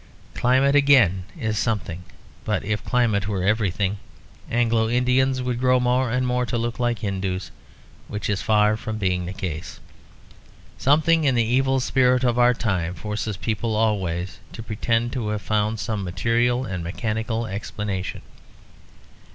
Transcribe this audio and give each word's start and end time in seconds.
Climate 0.33 0.73
again 0.75 1.25
is 1.39 1.59
something; 1.59 2.01
but 2.43 2.65
if 2.65 2.83
climate 2.83 3.27
were 3.27 3.43
everything, 3.43 3.99
Anglo 4.49 4.89
Indians 4.89 5.43
would 5.43 5.59
grow 5.59 5.79
more 5.79 6.09
and 6.09 6.25
more 6.25 6.43
to 6.47 6.57
look 6.57 6.79
like 6.79 7.01
Hindoos, 7.03 7.51
which 8.07 8.27
is 8.27 8.41
far 8.41 8.75
from 8.77 8.97
being 8.97 9.27
the 9.27 9.31
case. 9.31 9.79
Something 10.79 11.23
in 11.23 11.35
the 11.35 11.45
evil 11.45 11.79
spirit 11.79 12.23
of 12.23 12.39
our 12.39 12.55
time 12.55 12.95
forces 12.95 13.37
people 13.37 13.75
always 13.75 14.39
to 14.53 14.63
pretend 14.63 15.11
to 15.13 15.27
have 15.27 15.43
found 15.43 15.79
some 15.79 16.03
material 16.03 16.65
and 16.65 16.83
mechanical 16.83 17.45
explanation. 17.45 18.23